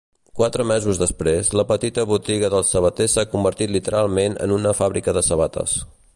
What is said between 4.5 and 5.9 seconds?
una fàbrica de sabates.